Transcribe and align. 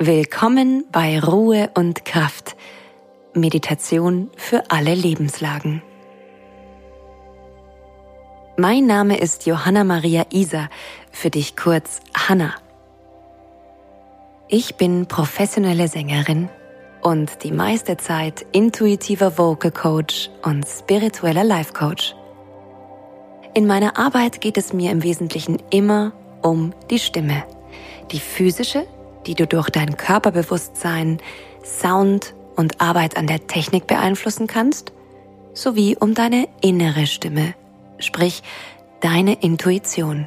Willkommen 0.00 0.84
bei 0.92 1.18
Ruhe 1.18 1.70
und 1.74 2.04
Kraft. 2.04 2.54
Meditation 3.34 4.30
für 4.36 4.70
alle 4.70 4.94
Lebenslagen. 4.94 5.82
Mein 8.56 8.86
Name 8.86 9.18
ist 9.18 9.46
Johanna 9.46 9.82
Maria 9.82 10.26
Isa, 10.30 10.68
für 11.10 11.30
dich 11.30 11.56
kurz 11.56 11.98
Hanna. 12.14 12.54
Ich 14.46 14.76
bin 14.76 15.06
professionelle 15.06 15.88
Sängerin 15.88 16.48
und 17.02 17.42
die 17.42 17.50
meiste 17.50 17.96
Zeit 17.96 18.46
intuitiver 18.52 19.36
Vocal 19.36 19.72
Coach 19.72 20.30
und 20.44 20.64
spiritueller 20.64 21.42
Life 21.42 21.72
Coach. 21.72 22.14
In 23.52 23.66
meiner 23.66 23.98
Arbeit 23.98 24.40
geht 24.40 24.58
es 24.58 24.72
mir 24.72 24.92
im 24.92 25.02
Wesentlichen 25.02 25.60
immer 25.70 26.12
um 26.40 26.72
die 26.88 27.00
Stimme, 27.00 27.42
die 28.12 28.20
physische 28.20 28.86
die 29.28 29.34
du 29.34 29.46
durch 29.46 29.68
dein 29.70 29.96
Körperbewusstsein, 29.96 31.18
Sound 31.62 32.34
und 32.56 32.80
Arbeit 32.80 33.16
an 33.16 33.26
der 33.26 33.46
Technik 33.46 33.86
beeinflussen 33.86 34.46
kannst, 34.46 34.92
sowie 35.52 35.96
um 35.96 36.14
deine 36.14 36.48
innere 36.62 37.06
Stimme, 37.06 37.54
sprich 37.98 38.42
deine 39.00 39.34
Intuition. 39.34 40.26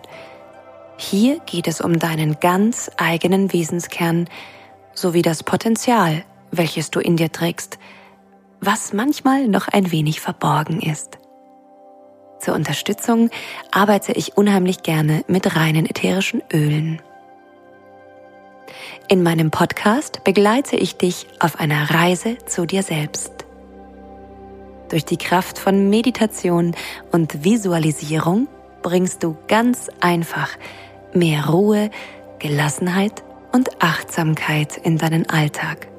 Hier 0.97 1.39
geht 1.47 1.67
es 1.67 1.81
um 1.81 1.97
deinen 1.97 2.39
ganz 2.39 2.91
eigenen 2.97 3.51
Wesenskern 3.51 4.29
sowie 4.93 5.23
das 5.23 5.43
Potenzial, 5.43 6.23
welches 6.51 6.91
du 6.91 6.99
in 6.99 7.17
dir 7.17 7.31
trägst, 7.31 7.79
was 8.59 8.93
manchmal 8.93 9.47
noch 9.47 9.67
ein 9.67 9.91
wenig 9.91 10.21
verborgen 10.21 10.79
ist. 10.79 11.17
Zur 12.39 12.53
Unterstützung 12.53 13.31
arbeite 13.71 14.11
ich 14.11 14.37
unheimlich 14.37 14.83
gerne 14.83 15.23
mit 15.27 15.55
reinen 15.55 15.87
ätherischen 15.87 16.43
Ölen. 16.53 17.01
In 19.11 19.23
meinem 19.23 19.51
Podcast 19.51 20.23
begleite 20.23 20.77
ich 20.77 20.95
dich 20.95 21.27
auf 21.39 21.59
einer 21.59 21.91
Reise 21.91 22.38
zu 22.45 22.65
dir 22.65 22.81
selbst. 22.81 23.34
Durch 24.87 25.04
die 25.04 25.17
Kraft 25.17 25.59
von 25.59 25.90
Meditation 25.90 26.73
und 27.12 27.43
Visualisierung 27.43 28.48
bringst 28.82 29.21
du 29.21 29.35
ganz 29.49 29.89
einfach 29.99 30.51
mehr 31.13 31.48
Ruhe, 31.48 31.89
Gelassenheit 32.39 33.21
und 33.51 33.84
Achtsamkeit 33.84 34.77
in 34.77 34.98
deinen 34.98 35.29
Alltag. 35.29 35.89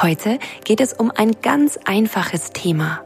Heute 0.00 0.38
geht 0.62 0.80
es 0.80 0.92
um 0.92 1.10
ein 1.10 1.32
ganz 1.42 1.76
einfaches 1.84 2.50
Thema. 2.50 3.00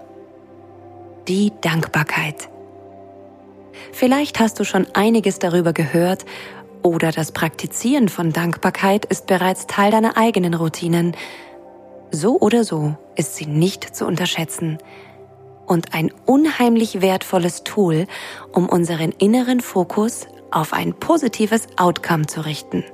Die 1.26 1.52
Dankbarkeit. 1.62 2.50
Vielleicht 3.92 4.40
hast 4.40 4.58
du 4.60 4.64
schon 4.64 4.86
einiges 4.94 5.38
darüber 5.38 5.72
gehört 5.72 6.24
oder 6.82 7.12
das 7.12 7.32
Praktizieren 7.32 8.08
von 8.08 8.32
Dankbarkeit 8.32 9.04
ist 9.04 9.26
bereits 9.26 9.66
Teil 9.66 9.90
deiner 9.90 10.16
eigenen 10.16 10.54
Routinen. 10.54 11.16
So 12.10 12.38
oder 12.40 12.64
so 12.64 12.96
ist 13.16 13.36
sie 13.36 13.46
nicht 13.46 13.94
zu 13.94 14.06
unterschätzen 14.06 14.78
und 15.66 15.94
ein 15.94 16.10
unheimlich 16.26 17.00
wertvolles 17.00 17.62
Tool, 17.62 18.06
um 18.52 18.68
unseren 18.68 19.12
inneren 19.12 19.60
Fokus 19.60 20.26
auf 20.50 20.72
ein 20.72 20.94
positives 20.94 21.68
Outcome 21.76 22.26
zu 22.26 22.44
richten. 22.44 22.84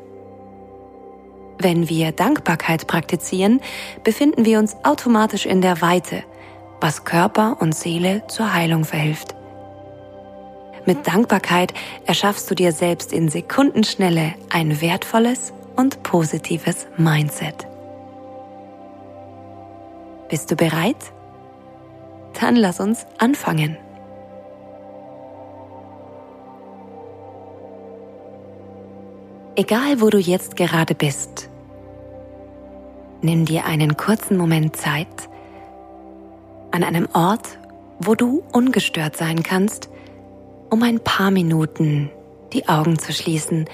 Wenn 1.59 1.89
wir 1.89 2.13
Dankbarkeit 2.13 2.87
praktizieren, 2.87 3.61
befinden 4.05 4.45
wir 4.45 4.59
uns 4.59 4.77
automatisch 4.83 5.47
in 5.47 5.63
der 5.63 5.81
Weite, 5.81 6.23
was 6.81 7.05
Körper 7.05 7.57
und 7.61 7.75
Seele 7.75 8.25
zur 8.29 8.53
Heilung 8.53 8.85
verhilft. 8.85 9.36
Mit 10.87 11.09
Dankbarkeit 11.09 11.75
erschaffst 12.07 12.49
du 12.49 12.55
dir 12.55 12.71
selbst 12.71 13.13
in 13.13 13.29
Sekundenschnelle 13.29 14.35
ein 14.51 14.81
wertvolles 14.81 15.53
und 15.75 16.05
positives 16.05 16.87
Mindset. 16.97 17.67
Bist 20.29 20.49
du 20.51 20.55
bereit? 20.55 20.97
Dann 22.41 22.55
lass 22.55 22.79
uns 22.79 23.05
anfangen. 23.19 23.77
Egal 29.57 30.01
wo 30.01 30.11
du 30.11 30.19
jetzt 30.19 30.55
gerade 30.55 30.95
bist, 30.95 31.49
nimm 33.23 33.45
dir 33.45 33.65
einen 33.65 33.97
kurzen 33.97 34.37
Moment 34.37 34.77
Zeit 34.77 35.09
an 36.71 36.85
einem 36.85 37.09
Ort, 37.13 37.59
wo 37.99 38.15
du 38.15 38.45
ungestört 38.53 39.17
sein 39.17 39.43
kannst 39.43 39.89
um 40.71 40.83
ein 40.83 41.01
paar 41.01 41.31
Minuten 41.31 42.11
die 42.53 42.69
Augen 42.69 42.99
zu 42.99 43.13
schließen 43.13 43.69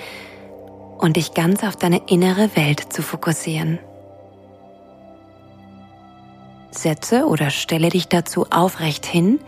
und 0.99 1.17
dich 1.17 1.35
ganz 1.35 1.65
auf 1.65 1.77
deine 1.77 2.03
innere 2.09 2.55
Welt 2.57 2.93
zu 2.93 3.03
fokussieren. 3.03 3.79
Setze 6.71 7.27
oder 7.27 7.51
stelle 7.51 7.91
dich 7.91 8.09
dazu 8.09 8.47
aufrecht 8.51 9.05
hin, 9.05 9.41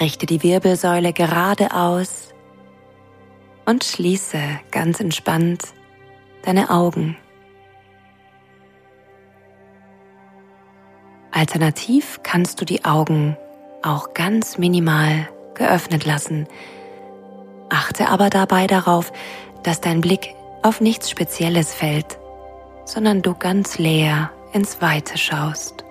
richte 0.00 0.26
die 0.26 0.42
Wirbelsäule 0.42 1.12
gerade 1.12 1.74
aus 1.74 2.34
und 3.66 3.84
schließe 3.84 4.38
ganz 4.70 5.00
entspannt 5.00 5.62
deine 6.44 6.70
Augen. 6.70 7.16
Alternativ 11.30 12.20
kannst 12.22 12.60
du 12.60 12.64
die 12.64 12.84
Augen 12.84 13.36
auch 13.82 14.14
ganz 14.14 14.56
minimal 14.56 15.28
geöffnet 15.54 16.04
lassen. 16.04 16.46
Achte 17.68 18.08
aber 18.08 18.30
dabei 18.30 18.66
darauf, 18.66 19.12
dass 19.62 19.80
dein 19.80 20.00
Blick 20.00 20.34
auf 20.62 20.80
nichts 20.80 21.10
Spezielles 21.10 21.74
fällt, 21.74 22.18
sondern 22.84 23.22
du 23.22 23.34
ganz 23.34 23.78
leer 23.78 24.30
ins 24.52 24.80
Weite 24.80 25.18
schaust. 25.18 25.84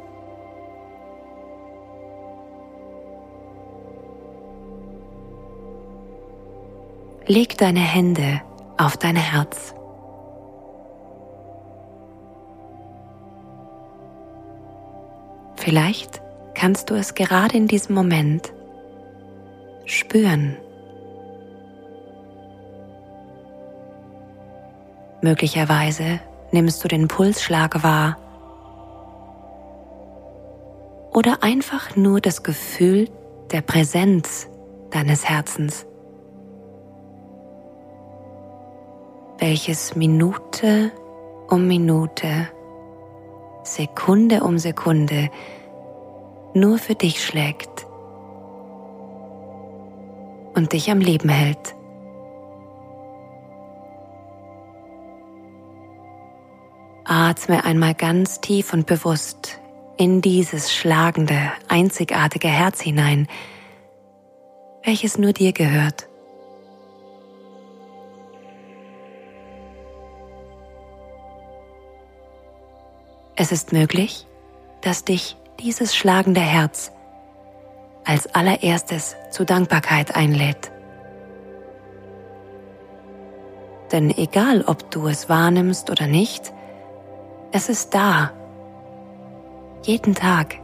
Leg 7.26 7.58
deine 7.58 7.80
Hände 7.80 8.42
auf 8.78 8.98
dein 8.98 9.16
Herz. 9.16 9.74
Vielleicht 15.56 16.22
kannst 16.54 16.90
du 16.90 16.96
es 16.96 17.16
gerade 17.16 17.56
in 17.56 17.68
diesem 17.68 17.96
Moment 17.96 18.54
spüren. 19.86 20.58
Möglicherweise 25.22 26.20
nimmst 26.52 26.84
du 26.84 26.88
den 26.88 27.08
Pulsschlag 27.08 27.84
wahr 27.84 28.18
oder 31.14 31.44
einfach 31.44 31.96
nur 31.96 32.20
das 32.20 32.44
Gefühl 32.44 33.10
der 33.52 33.62
Präsenz 33.62 34.50
deines 34.92 35.28
Herzens, 35.28 35.86
welches 39.40 39.96
Minute 39.96 40.92
um 41.50 41.68
Minute, 41.68 42.48
Sekunde 43.64 44.44
um 44.44 44.58
Sekunde 44.58 45.30
nur 46.54 46.78
für 46.78 46.96
dich 46.96 47.24
schlägt 47.24 47.73
und 50.56 50.74
dich 50.74 50.90
am 50.90 51.00
Leben 51.00 51.30
hält. 51.30 51.76
Atme 57.06 57.66
einmal 57.66 57.94
ganz 57.94 58.40
tief 58.40 58.74
und 58.74 58.86
bewusst 58.86 59.60
in 59.98 60.22
dieses 60.22 60.74
schlagende, 60.74 61.52
einzigartige 61.68 62.48
Herz 62.48 62.82
hinein, 62.82 63.28
welches 64.84 65.18
nur 65.18 65.34
dir 65.34 65.52
gehört. 65.52 66.08
Es 73.36 73.52
ist 73.52 73.74
möglich, 73.74 74.26
dass 74.82 75.04
dich 75.04 75.36
dieses 75.60 75.96
schlagende 75.96 76.40
Herz 76.40 76.93
als 78.06 78.34
allererstes 78.34 79.16
zu 79.32 79.46
Dankbarkeit 79.46 80.16
einlädt. 80.16 80.72
Denn 83.92 84.10
egal 84.10 84.64
ob 84.66 84.90
du 84.92 85.08
es 85.08 85.30
wahrnimmst 85.30 85.90
oder 85.90 86.08
nicht, 86.08 86.52
es 87.52 87.70
ist 87.70 87.94
da. 87.94 88.32
Jeden 89.84 90.16
Tag. 90.16 90.56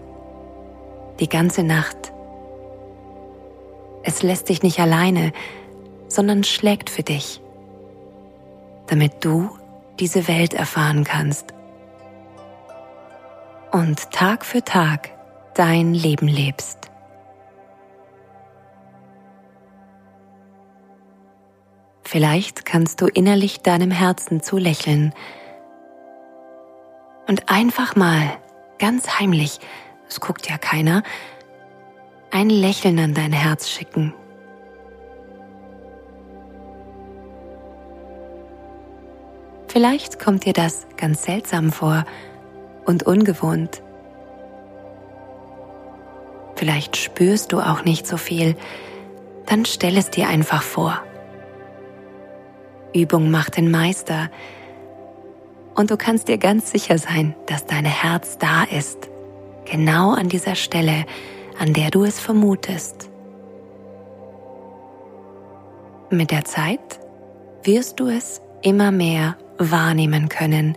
Die 1.19 1.29
ganze 1.29 1.63
Nacht. 1.63 2.11
Es 4.03 4.23
lässt 4.23 4.49
dich 4.49 4.63
nicht 4.63 4.79
alleine, 4.79 5.33
sondern 6.07 6.43
schlägt 6.43 6.89
für 6.89 7.03
dich, 7.03 7.41
damit 8.87 9.23
du 9.23 9.49
diese 9.99 10.27
Welt 10.27 10.53
erfahren 10.53 11.03
kannst 11.03 11.53
und 13.71 14.11
Tag 14.11 14.45
für 14.45 14.63
Tag 14.63 15.09
dein 15.53 15.93
Leben 15.93 16.27
lebst. 16.27 16.88
Vielleicht 22.11 22.65
kannst 22.65 23.01
du 23.01 23.05
innerlich 23.05 23.61
deinem 23.61 23.91
Herzen 23.91 24.41
zulächeln 24.41 25.13
und 27.27 27.51
einfach 27.51 27.95
mal 27.95 28.35
ganz 28.79 29.19
heimlich, 29.19 29.59
es 30.07 30.19
guckt 30.19 30.49
ja 30.49 30.57
keiner, 30.57 31.03
ein 32.31 32.49
Lächeln 32.49 32.97
an 32.97 33.13
dein 33.13 33.31
Herz 33.31 33.69
schicken. 33.69 34.15
Vielleicht 39.67 40.17
kommt 40.17 40.45
dir 40.45 40.53
das 40.53 40.87
ganz 40.97 41.21
seltsam 41.21 41.71
vor 41.71 42.05
und 42.87 43.03
ungewohnt. 43.03 43.83
Vielleicht 46.55 46.97
spürst 46.97 47.51
du 47.51 47.59
auch 47.59 47.85
nicht 47.85 48.07
so 48.07 48.17
viel, 48.17 48.55
dann 49.45 49.63
stell 49.65 49.95
es 49.95 50.09
dir 50.09 50.27
einfach 50.27 50.63
vor. 50.63 51.03
Übung 52.93 53.31
macht 53.31 53.57
den 53.57 53.71
Meister 53.71 54.29
und 55.75 55.91
du 55.91 55.97
kannst 55.97 56.27
dir 56.27 56.37
ganz 56.37 56.71
sicher 56.71 56.97
sein, 56.97 57.35
dass 57.45 57.65
dein 57.65 57.85
Herz 57.85 58.37
da 58.37 58.63
ist, 58.63 59.09
genau 59.65 60.13
an 60.13 60.29
dieser 60.29 60.55
Stelle, 60.55 61.05
an 61.59 61.73
der 61.73 61.91
du 61.91 62.03
es 62.03 62.19
vermutest. 62.19 63.09
Mit 66.09 66.31
der 66.31 66.43
Zeit 66.45 66.99
wirst 67.63 67.99
du 67.99 68.07
es 68.07 68.41
immer 68.61 68.91
mehr 68.91 69.37
wahrnehmen 69.57 70.27
können. 70.27 70.75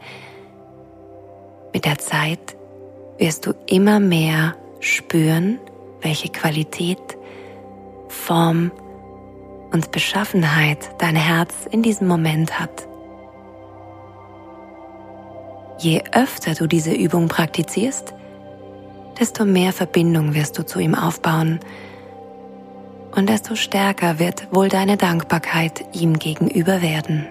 Mit 1.73 1.85
der 1.85 1.99
Zeit 1.99 2.57
wirst 3.19 3.47
du 3.47 3.55
immer 3.67 3.99
mehr 3.99 4.57
spüren, 4.81 5.59
welche 6.03 6.29
Qualität, 6.29 6.99
Form 8.09 8.73
und 9.73 9.91
Beschaffenheit 9.91 10.91
dein 10.99 11.17
Herz 11.17 11.67
in 11.71 11.83
diesem 11.83 12.07
Moment 12.07 12.61
hat. 12.61 12.87
Je 15.79 16.03
öfter 16.13 16.55
du 16.55 16.67
diese 16.67 16.93
Übung 16.93 17.29
praktizierst, 17.29 18.15
desto 19.19 19.45
mehr 19.45 19.73
Verbindung 19.73 20.35
wirst 20.35 20.59
du 20.59 20.65
zu 20.65 20.79
ihm 20.79 20.95
aufbauen 20.95 21.61
und 23.17 23.29
desto 23.29 23.57
stärker 23.57 24.19
wird 24.19 24.49
wohl 24.53 24.69
deine 24.69 24.97
Dankbarkeit 24.97 25.85
ihm 25.93 26.19
gegenüber 26.19 26.83
werden. 26.83 27.27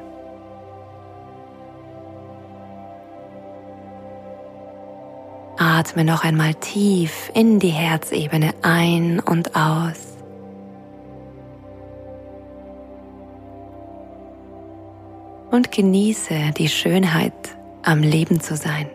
Atme 5.57 6.03
noch 6.03 6.23
einmal 6.23 6.55
tief 6.55 7.31
in 7.33 7.59
die 7.59 7.69
Herzebene 7.69 8.53
ein 8.63 9.19
und 9.19 9.55
aus. 9.55 10.10
Und 15.51 15.71
genieße 15.71 16.51
die 16.57 16.69
Schönheit, 16.69 17.33
am 17.83 18.01
Leben 18.01 18.39
zu 18.39 18.55
sein. 18.55 18.89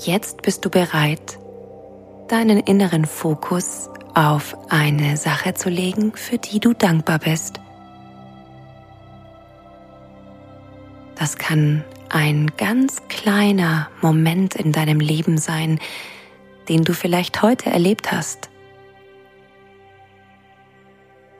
Jetzt 0.00 0.42
bist 0.42 0.64
du 0.64 0.70
bereit, 0.70 1.38
deinen 2.28 2.60
inneren 2.60 3.04
Fokus 3.04 3.90
auf 4.14 4.56
eine 4.70 5.16
Sache 5.16 5.54
zu 5.54 5.68
legen, 5.68 6.12
für 6.14 6.38
die 6.38 6.58
du 6.58 6.72
dankbar 6.72 7.18
bist. 7.18 7.60
Das 11.16 11.36
kann 11.36 11.84
ein 12.08 12.50
ganz 12.56 13.02
kleiner 13.08 13.88
Moment 14.00 14.54
in 14.54 14.72
deinem 14.72 15.00
Leben 15.00 15.38
sein, 15.38 15.78
den 16.68 16.82
du 16.82 16.94
vielleicht 16.94 17.42
heute 17.42 17.70
erlebt 17.70 18.10
hast. 18.10 18.49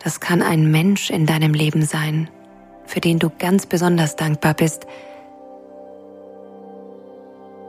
Das 0.03 0.21
kann 0.21 0.43
ein 0.43 0.71
Mensch 0.71 1.11
in 1.11 1.27
deinem 1.27 1.55
Leben 1.55 1.83
sein, 1.83 2.31
für 2.87 3.01
den 3.01 3.19
du 3.19 3.31
ganz 3.31 3.67
besonders 3.67 4.17
dankbar 4.17 4.55
bist 4.55 4.87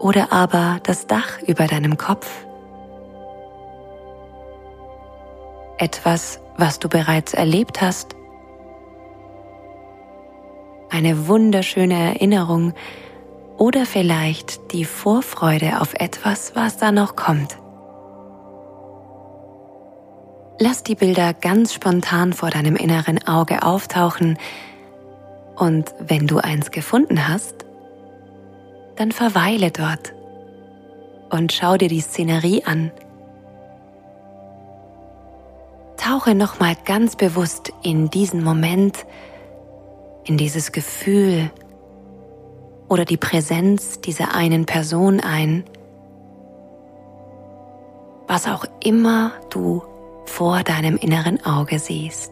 oder 0.01 0.31
aber 0.31 0.79
das 0.83 1.07
Dach 1.07 1.41
über 1.45 1.67
deinem 1.67 1.97
Kopf. 1.97 2.27
Etwas, 5.77 6.39
was 6.57 6.79
du 6.79 6.89
bereits 6.89 7.33
erlebt 7.33 7.81
hast. 7.81 8.15
Eine 10.89 11.27
wunderschöne 11.27 12.15
Erinnerung 12.15 12.73
oder 13.57 13.85
vielleicht 13.85 14.73
die 14.73 14.85
Vorfreude 14.85 15.79
auf 15.81 15.93
etwas, 15.93 16.55
was 16.55 16.77
da 16.77 16.91
noch 16.91 17.15
kommt. 17.15 17.57
Lass 20.63 20.83
die 20.83 20.93
Bilder 20.93 21.33
ganz 21.33 21.73
spontan 21.73 22.33
vor 22.33 22.51
deinem 22.51 22.75
inneren 22.75 23.27
Auge 23.27 23.63
auftauchen 23.63 24.37
und 25.55 25.91
wenn 25.97 26.27
du 26.27 26.37
eins 26.37 26.69
gefunden 26.69 27.27
hast, 27.27 27.65
dann 28.95 29.11
verweile 29.11 29.71
dort 29.71 30.13
und 31.31 31.51
schau 31.51 31.77
dir 31.77 31.87
die 31.89 32.01
Szenerie 32.01 32.63
an. 32.63 32.91
Tauche 35.97 36.35
nochmal 36.35 36.75
ganz 36.85 37.15
bewusst 37.15 37.73
in 37.81 38.11
diesen 38.11 38.43
Moment, 38.43 39.07
in 40.25 40.37
dieses 40.37 40.71
Gefühl 40.71 41.49
oder 42.87 43.03
die 43.03 43.17
Präsenz 43.17 43.99
dieser 43.99 44.35
einen 44.35 44.67
Person 44.67 45.21
ein, 45.21 45.63
was 48.27 48.47
auch 48.47 48.65
immer 48.83 49.31
du 49.49 49.81
vor 50.41 50.63
deinem 50.63 50.97
inneren 50.97 51.45
Auge 51.45 51.77
siehst. 51.77 52.31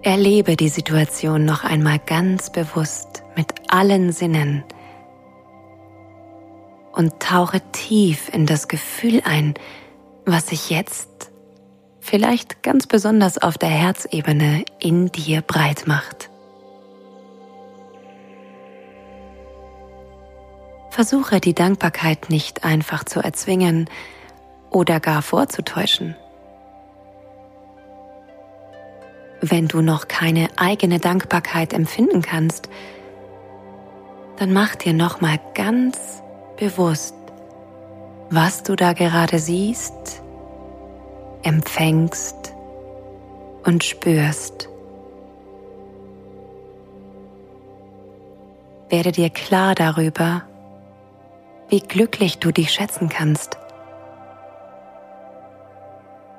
Erlebe 0.00 0.56
die 0.56 0.70
Situation 0.70 1.44
noch 1.44 1.62
einmal 1.62 1.98
ganz 1.98 2.48
bewusst 2.48 3.22
mit 3.36 3.52
allen 3.68 4.10
Sinnen 4.12 4.64
und 6.92 7.20
tauche 7.20 7.60
tief 7.72 8.30
in 8.32 8.46
das 8.46 8.66
Gefühl 8.66 9.20
ein, 9.26 9.52
was 10.24 10.46
sich 10.46 10.70
jetzt 10.70 11.30
vielleicht 12.00 12.62
ganz 12.62 12.86
besonders 12.86 13.36
auf 13.36 13.58
der 13.58 13.68
Herzebene 13.68 14.64
in 14.80 15.12
dir 15.12 15.42
breit 15.42 15.86
macht. 15.86 16.27
Versuche 20.90 21.40
die 21.40 21.54
Dankbarkeit 21.54 22.30
nicht 22.30 22.64
einfach 22.64 23.04
zu 23.04 23.20
erzwingen 23.20 23.88
oder 24.70 25.00
gar 25.00 25.22
vorzutäuschen. 25.22 26.16
Wenn 29.40 29.68
du 29.68 29.82
noch 29.82 30.08
keine 30.08 30.48
eigene 30.56 30.98
Dankbarkeit 30.98 31.72
empfinden 31.72 32.22
kannst, 32.22 32.68
dann 34.36 34.52
mach 34.52 34.74
dir 34.74 34.92
nochmal 34.92 35.38
ganz 35.54 36.22
bewusst, 36.56 37.14
was 38.30 38.62
du 38.62 38.74
da 38.74 38.92
gerade 38.92 39.38
siehst, 39.38 40.22
empfängst 41.42 42.54
und 43.64 43.84
spürst. 43.84 44.68
Werde 48.88 49.12
dir 49.12 49.30
klar 49.30 49.74
darüber, 49.74 50.47
wie 51.68 51.80
glücklich 51.80 52.38
du 52.38 52.50
dich 52.50 52.72
schätzen 52.72 53.08
kannst 53.08 53.58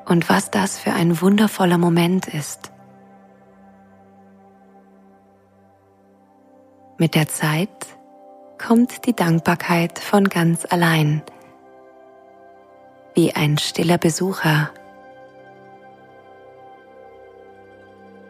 und 0.05 0.27
was 0.27 0.49
das 0.49 0.79
für 0.79 0.91
ein 0.91 1.21
wundervoller 1.21 1.77
Moment 1.77 2.27
ist. 2.27 2.71
Mit 6.97 7.15
der 7.15 7.27
Zeit 7.27 7.69
kommt 8.57 9.05
die 9.05 9.15
Dankbarkeit 9.15 9.99
von 9.99 10.25
ganz 10.25 10.65
allein, 10.69 11.21
wie 13.13 13.33
ein 13.33 13.57
stiller 13.57 13.97
Besucher. 13.97 14.71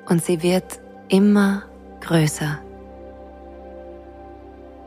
Und 0.08 0.24
sie 0.24 0.44
wird 0.44 0.80
immer 1.08 1.64
größer. 2.02 2.60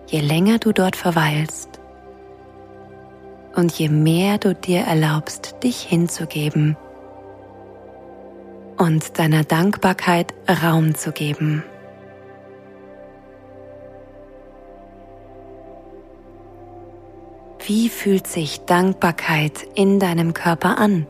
Je 0.07 0.21
länger 0.21 0.59
du 0.59 0.73
dort 0.73 0.95
verweilst 0.95 1.72
und 3.55 3.73
je 3.73 3.89
mehr 3.89 4.39
du 4.39 4.55
dir 4.55 4.81
erlaubst, 4.81 5.57
dich 5.63 5.83
hinzugeben 5.83 6.77
und 8.79 9.19
deiner 9.19 9.45
Dankbarkeit 9.45 10.35
Raum 10.63 10.95
zu 10.95 11.13
geben. 11.13 11.63
Wie 17.65 17.89
fühlt 17.89 18.27
sich 18.27 18.65
Dankbarkeit 18.65 19.63
in 19.75 20.01
deinem 20.01 20.35
Körper 20.35 20.79
an? 20.79 21.07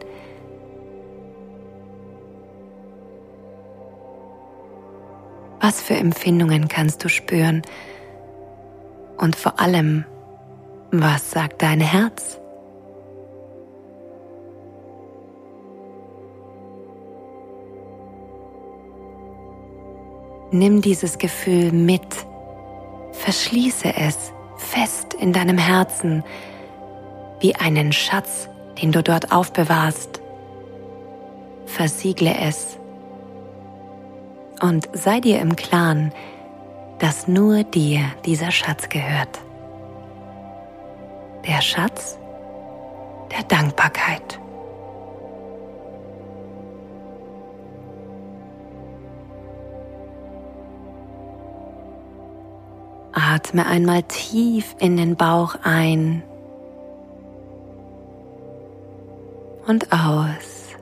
Was 5.61 5.81
für 5.81 5.95
Empfindungen 5.95 6.69
kannst 6.69 7.05
du 7.05 7.09
spüren? 7.09 7.63
Und 9.17 9.37
vor 9.37 9.61
allem, 9.61 10.05
Was 10.95 11.31
sagt 11.31 11.63
dein 11.63 11.81
Herz? 11.81 12.39
Nimm 20.51 20.83
dieses 20.83 21.17
Gefühl 21.17 21.73
mit, 21.73 22.03
verschließe 23.13 23.97
es 23.97 24.35
fest 24.59 25.15
in 25.15 25.33
deinem 25.33 25.57
Herzen 25.57 26.23
wie 27.41 27.57
einen 27.57 27.93
Schatz, 27.93 28.51
den 28.83 28.93
du 28.93 29.03
dort 29.03 29.33
aufbewahrst. 29.33 30.21
Versiegle 31.65 32.35
es 32.39 32.79
und 34.61 34.91
sei 34.93 35.21
dir 35.21 35.41
im 35.41 35.57
Klaren, 35.57 36.13
dass 36.99 37.29
nur 37.29 37.65
dir 37.65 38.03
dieser 38.27 38.51
Schatz 38.51 38.91
gehört. 38.91 39.41
Der 41.47 41.61
Schatz 41.61 42.19
der 43.33 43.43
Dankbarkeit. 43.45 44.39
Atme 53.13 53.67
einmal 53.67 54.03
tief 54.05 54.75
in 54.79 54.97
den 54.97 55.17
Bauch 55.17 55.57
ein 55.63 56.23
und 59.67 59.93
aus. 59.93 60.77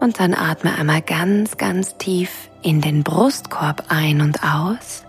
Und 0.00 0.20
dann 0.20 0.34
atme 0.34 0.74
einmal 0.76 1.02
ganz, 1.02 1.56
ganz 1.56 1.96
tief 1.96 2.50
in 2.62 2.80
den 2.80 3.02
Brustkorb 3.02 3.84
ein 3.88 4.20
und 4.20 4.40
aus, 4.44 5.04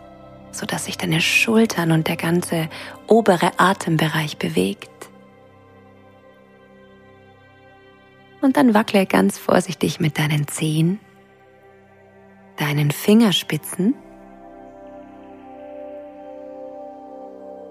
sodass 0.57 0.85
sich 0.85 0.97
deine 0.97 1.21
Schultern 1.21 1.91
und 1.91 2.07
der 2.07 2.17
ganze 2.17 2.69
obere 3.07 3.51
Atembereich 3.57 4.37
bewegt. 4.37 4.89
Und 8.41 8.57
dann 8.57 8.73
wackle 8.73 9.05
ganz 9.05 9.37
vorsichtig 9.37 9.99
mit 9.99 10.19
deinen 10.19 10.47
Zehen 10.47 10.99
deinen 12.57 12.91
Fingerspitzen. 12.91 13.95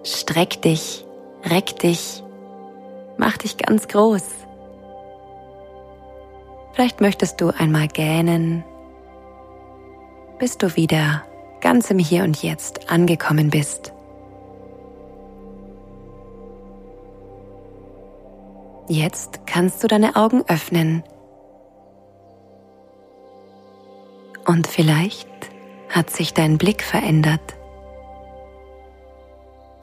Streck 0.03 0.61
dich, 0.62 1.05
reck 1.45 1.79
dich, 1.79 2.23
mach 3.17 3.37
dich 3.38 3.57
ganz 3.57 3.88
groß. 3.88 4.25
Vielleicht 6.73 7.00
möchtest 7.00 7.41
du 7.41 7.50
einmal 7.50 7.88
gähnen, 7.88 8.64
bis 10.38 10.59
du 10.59 10.76
wieder 10.76 11.23
ganz 11.64 11.90
im 11.90 11.99
Hier 11.99 12.23
und 12.23 12.40
Jetzt 12.44 12.88
angekommen 12.88 13.50
bist. 13.50 13.92
Jetzt 18.87 19.47
kannst 19.47 19.83
du 19.83 19.88
deine 19.88 20.14
Augen 20.14 20.44
öffnen 20.47 21.02
Und 24.47 24.66
vielleicht 24.66 25.28
hat 25.88 26.11
sich 26.11 26.35
dein 26.35 26.59
Blick 26.59 26.83
verändert, 26.83 27.56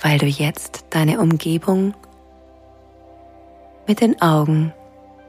weil 0.01 0.19
du 0.19 0.27
jetzt 0.27 0.85
deine 0.91 1.19
Umgebung 1.19 1.95
mit 3.87 4.01
den 4.01 4.21
Augen 4.21 4.71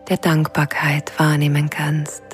der 0.09 0.19
Dankbarkeit 0.19 1.19
wahrnehmen 1.19 1.71
kannst. 1.71 2.32